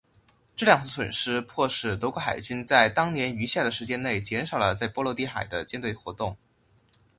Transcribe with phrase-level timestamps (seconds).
[0.55, 6.37] 这两次损失迫使德国海军在当年余下的时间内减少了在波罗的海的舰队活动。